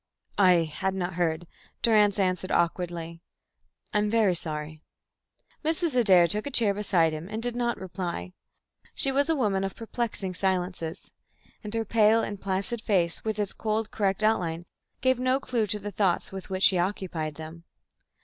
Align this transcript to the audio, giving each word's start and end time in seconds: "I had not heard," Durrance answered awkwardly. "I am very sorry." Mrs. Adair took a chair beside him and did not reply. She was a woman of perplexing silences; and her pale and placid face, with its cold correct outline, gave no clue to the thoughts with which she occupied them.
"I 0.39 0.63
had 0.63 0.95
not 0.95 1.13
heard," 1.13 1.45
Durrance 1.83 2.17
answered 2.17 2.49
awkwardly. 2.51 3.21
"I 3.93 3.99
am 3.99 4.09
very 4.09 4.33
sorry." 4.33 4.81
Mrs. 5.63 5.95
Adair 5.95 6.25
took 6.27 6.47
a 6.47 6.49
chair 6.49 6.73
beside 6.73 7.13
him 7.13 7.29
and 7.29 7.39
did 7.43 7.55
not 7.55 7.77
reply. 7.79 8.33
She 8.95 9.11
was 9.11 9.29
a 9.29 9.35
woman 9.35 9.63
of 9.63 9.75
perplexing 9.75 10.33
silences; 10.33 11.13
and 11.63 11.71
her 11.75 11.85
pale 11.85 12.23
and 12.23 12.41
placid 12.41 12.81
face, 12.81 13.23
with 13.23 13.37
its 13.37 13.53
cold 13.53 13.91
correct 13.91 14.23
outline, 14.23 14.65
gave 15.01 15.19
no 15.19 15.39
clue 15.39 15.67
to 15.67 15.77
the 15.77 15.91
thoughts 15.91 16.31
with 16.31 16.49
which 16.49 16.63
she 16.63 16.79
occupied 16.79 17.35
them. 17.35 17.65